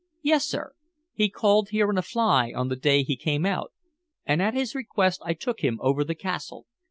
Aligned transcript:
"Yes, 0.23 0.45
sir. 0.47 0.73
He 1.13 1.29
called 1.29 1.69
here 1.69 1.87
in 1.91 1.97
a 1.99 2.01
fly 2.01 2.51
on 2.55 2.69
the 2.69 2.75
day 2.75 3.03
he 3.03 3.15
came 3.15 3.45
out, 3.45 3.71
and 4.25 4.41
at 4.41 4.55
his 4.55 4.73
request 4.73 5.21
I 5.23 5.35
took 5.35 5.59
him 5.59 5.77
over 5.79 6.03
the 6.03 6.15
castle. 6.15 6.65